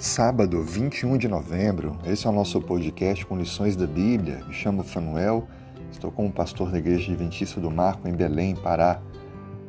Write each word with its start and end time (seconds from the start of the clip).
Sábado, 0.00 0.62
21 0.62 1.18
de 1.18 1.28
novembro, 1.28 1.94
esse 2.06 2.26
é 2.26 2.30
o 2.30 2.32
nosso 2.32 2.58
podcast 2.58 3.26
com 3.26 3.36
lições 3.36 3.76
da 3.76 3.86
Bíblia. 3.86 4.42
Me 4.46 4.54
chamo 4.54 4.82
Fanuel, 4.82 5.46
estou 5.92 6.10
como 6.10 6.32
pastor 6.32 6.70
da 6.70 6.78
Igreja 6.78 7.12
Adventista 7.12 7.60
do 7.60 7.70
Marco 7.70 8.08
em 8.08 8.14
Belém, 8.14 8.56
Pará. 8.56 8.98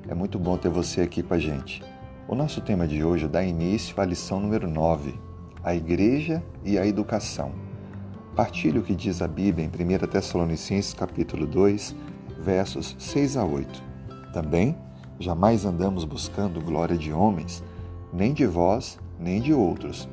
É 0.07 0.15
muito 0.15 0.39
bom 0.39 0.55
ter 0.55 0.69
você 0.69 1.01
aqui 1.01 1.21
com 1.21 1.33
a 1.33 1.37
gente. 1.37 1.83
O 2.29 2.33
nosso 2.33 2.61
tema 2.61 2.87
de 2.87 3.03
hoje 3.03 3.27
dá 3.27 3.43
início 3.43 3.99
à 3.99 4.05
lição 4.05 4.39
número 4.39 4.69
9, 4.69 5.19
a 5.61 5.75
Igreja 5.75 6.41
e 6.63 6.77
a 6.77 6.87
Educação. 6.87 7.51
Partilho 8.33 8.79
o 8.79 8.85
que 8.85 8.95
diz 8.95 9.21
a 9.21 9.27
Bíblia 9.27 9.65
em 9.65 9.67
1 9.67 10.07
Tessalonicenses 10.07 10.93
capítulo 10.93 11.45
2, 11.45 11.93
versos 12.39 12.95
6 12.97 13.35
a 13.35 13.43
8. 13.43 13.83
Também, 14.31 14.77
jamais 15.19 15.65
andamos 15.65 16.05
buscando 16.05 16.61
glória 16.61 16.97
de 16.97 17.11
homens, 17.11 17.61
nem 18.13 18.33
de 18.33 18.45
vós, 18.45 18.97
nem 19.19 19.41
de 19.41 19.53
outros, 19.53 20.07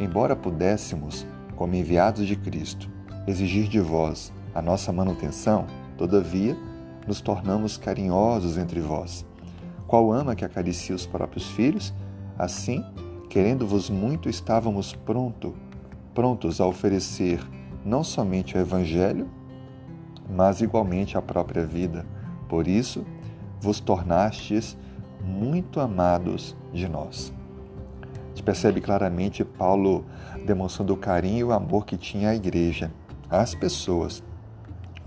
embora 0.00 0.36
pudéssemos, 0.36 1.26
como 1.56 1.74
enviados 1.74 2.26
de 2.26 2.36
Cristo, 2.36 2.88
exigir 3.26 3.68
de 3.68 3.80
vós 3.80 4.32
a 4.54 4.62
nossa 4.62 4.92
manutenção, 4.92 5.66
todavia, 5.96 6.56
nos 7.06 7.20
tornamos 7.20 7.76
carinhosos 7.76 8.58
entre 8.58 8.80
vós. 8.80 9.26
Qual 9.86 10.12
ama 10.12 10.34
que 10.34 10.44
acaricia 10.44 10.94
os 10.94 11.06
próprios 11.06 11.46
filhos? 11.46 11.94
Assim, 12.38 12.84
querendo-vos 13.28 13.88
muito, 13.88 14.28
estávamos 14.28 14.94
pronto, 14.94 15.54
prontos 16.14 16.60
a 16.60 16.66
oferecer 16.66 17.40
não 17.84 18.04
somente 18.04 18.56
o 18.56 18.60
Evangelho, 18.60 19.28
mas 20.28 20.60
igualmente 20.60 21.16
a 21.16 21.22
própria 21.22 21.64
vida. 21.64 22.04
Por 22.48 22.68
isso, 22.68 23.06
vos 23.60 23.80
tornastes 23.80 24.76
muito 25.24 25.80
amados 25.80 26.56
de 26.72 26.88
nós. 26.88 27.32
Gente 28.38 28.44
percebe 28.44 28.80
claramente 28.80 29.44
Paulo 29.44 30.06
demonstrando 30.46 30.94
o 30.94 30.96
carinho 30.96 31.38
e 31.38 31.44
o 31.44 31.52
amor 31.52 31.84
que 31.84 31.96
tinha 31.96 32.30
à 32.30 32.36
igreja, 32.36 32.88
às 33.28 33.52
pessoas 33.52 34.22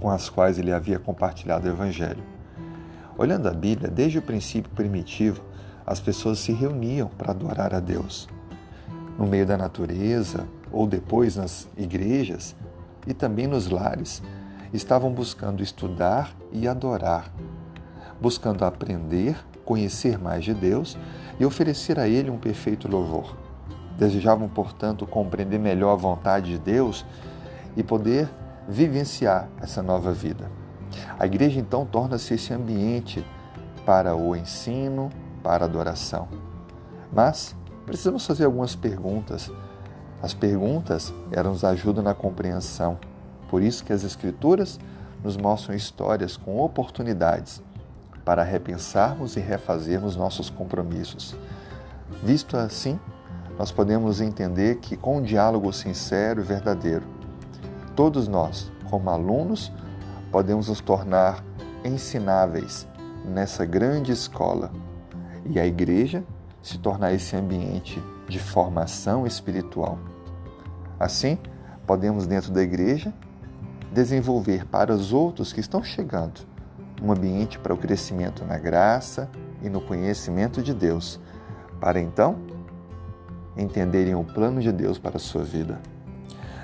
com 0.02 0.10
as 0.10 0.28
quais 0.28 0.60
ele 0.60 0.74
havia 0.74 1.00
compartilhado 1.00 1.66
o 1.66 1.72
Evangelho. 1.72 2.22
Olhando 3.18 3.48
a 3.48 3.54
Bíblia, 3.54 3.90
desde 3.90 4.18
o 4.18 4.22
princípio 4.22 4.70
primitivo, 4.76 5.42
as 5.88 6.02
pessoas 6.02 6.40
se 6.40 6.52
reuniam 6.52 7.08
para 7.08 7.32
adorar 7.32 7.74
a 7.74 7.80
Deus. 7.80 8.28
No 9.18 9.26
meio 9.26 9.46
da 9.46 9.56
natureza, 9.56 10.46
ou 10.70 10.86
depois 10.86 11.38
nas 11.38 11.70
igrejas 11.78 12.54
e 13.08 13.14
também 13.14 13.48
nos 13.48 13.70
lares, 13.70 14.22
estavam 14.74 15.09
buscando 15.09 15.64
estudar 15.64 16.36
e 16.52 16.68
adorar, 16.68 17.32
buscando 18.20 18.66
aprender, 18.66 19.38
conhecer 19.72 20.19
mais 20.19 20.44
de 20.44 20.53
Deus 20.53 20.97
e 21.39 21.45
oferecer 21.45 21.97
a 21.97 22.05
Ele 22.05 22.30
um 22.30 22.38
perfeito 22.38 22.89
louvor. 22.89 23.38
Desejavam, 23.97 24.50
portanto, 24.50 25.08
compreender 25.08 25.58
melhor 25.58 25.94
a 25.94 25.95
vontade 25.95 26.52
de 26.52 26.59
Deus 26.59 27.05
e 27.78 27.81
poder 27.81 28.30
vivenciar 28.67 29.47
essa 29.61 29.81
nova 29.81 30.11
vida. 30.11 30.52
A 31.17 31.25
igreja 31.25 31.58
então 31.58 31.86
torna-se 31.86 32.33
esse 32.33 32.53
ambiente 32.53 33.25
para 33.86 34.13
o 34.13 34.36
ensino, 34.36 35.09
para 35.41 35.63
a 35.63 35.67
adoração. 35.69 36.28
Mas 37.13 37.56
precisamos 37.85 38.28
fazer 38.28 38.44
algumas 38.44 38.75
perguntas. 38.75 39.50
As 40.22 40.33
perguntas 40.33 41.13
elas 41.31 41.50
nos 41.50 41.63
ajudam 41.63 42.03
na 42.03 42.13
compreensão. 42.13 43.00
Por 43.50 43.61
isso 43.61 43.85
que 43.85 43.94
as 43.94 44.03
escrituras 44.03 44.78
nos 45.23 45.38
mostram 45.38 45.73
histórias 45.73 46.35
com 46.35 46.59
oportunidades 46.59 47.63
para 48.23 48.44
repensarmos 48.44 49.36
e 49.36 49.39
refazermos 49.39 50.16
nossos 50.16 50.50
compromissos. 50.50 51.36
Visto 52.23 52.55
assim, 52.58 53.00
nós 53.58 53.72
podemos 53.72 54.22
entender 54.22 54.78
que 54.78 54.95
com 54.95 55.17
um 55.17 55.22
diálogo 55.22 55.72
sincero 55.73 56.41
e 56.41 56.44
verdadeiro, 56.44 57.06
todos 57.96 58.28
nós, 58.28 58.72
como 58.90 59.09
alunos, 59.09 59.72
podemos 60.31 60.68
nos 60.68 60.81
tornar 60.81 61.44
ensináveis 61.84 62.88
nessa 63.25 63.66
grande 63.66 64.12
escola 64.12 64.72
e 65.46 65.59
a 65.59 65.66
igreja 65.66 66.23
se 66.62 66.78
tornar 66.78 67.13
esse 67.13 67.35
ambiente 67.35 68.01
de 68.28 68.40
formação 68.40 69.25
espiritual. 69.25 69.97
Assim, 71.00 71.38
podemos, 71.88 72.28
dentro 72.28 72.51
da 72.51 72.62
igreja, 72.62 73.12
desenvolver 73.91 74.66
para 74.66 74.94
os 74.94 75.12
outros 75.12 75.51
que 75.51 75.59
estão 75.59 75.84
chegando 75.84 76.50
um 77.01 77.12
ambiente 77.12 77.57
para 77.57 77.73
o 77.73 77.78
crescimento 77.78 78.45
na 78.45 78.57
graça 78.57 79.29
e 79.62 79.69
no 79.69 79.81
conhecimento 79.81 80.62
de 80.62 80.73
Deus, 80.73 81.19
para 81.79 82.00
então 82.00 82.38
entenderem 83.57 84.16
o 84.16 84.23
plano 84.23 84.62
de 84.62 84.72
Deus 84.72 84.97
para 85.00 85.17
a 85.17 85.19
sua 85.19 85.44
vida. 85.44 85.79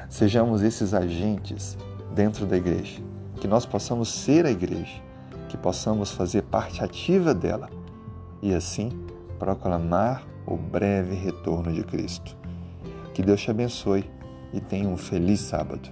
Sejamos 0.10 0.62
esses 0.62 0.94
agentes 0.94 1.78
dentro 2.14 2.46
da 2.46 2.56
igreja, 2.56 3.02
que 3.40 3.48
nós 3.48 3.66
possamos 3.66 4.10
ser 4.10 4.46
a 4.46 4.52
igreja, 4.52 5.02
que 5.50 5.58
possamos 5.58 6.12
fazer 6.12 6.44
parte 6.44 6.84
ativa 6.84 7.34
dela 7.34 7.70
e 8.42 8.54
assim 8.54 8.90
proclamar 9.38 10.24
o 10.46 10.56
breve 10.56 11.16
retorno 11.16 11.74
de 11.74 11.84
Cristo. 11.84 12.38
Que 13.14 13.22
Deus 13.22 13.42
te 13.42 13.52
abençoe 13.52 14.10
e 14.54 14.62
tenha 14.62 14.88
um 14.88 14.98
feliz 14.98 15.42
sábado. 15.42 15.90